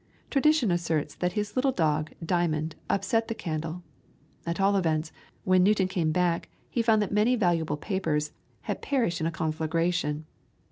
Tradition 0.31 0.71
asserts 0.71 1.13
that 1.13 1.33
his 1.33 1.55
little 1.55 1.71
dog 1.71 2.11
"Diamond" 2.25 2.75
upset 2.89 3.27
the 3.27 3.35
candle; 3.35 3.83
at 4.47 4.59
all 4.59 4.75
events, 4.75 5.11
when 5.43 5.61
Newton 5.61 5.87
came 5.87 6.11
back 6.11 6.49
he 6.71 6.81
found 6.81 7.03
that 7.03 7.11
many 7.11 7.35
valuable 7.35 7.77
papers 7.77 8.31
had 8.61 8.81
perished 8.81 9.21
in 9.21 9.27
a 9.27 9.31
conflagration. 9.31 10.25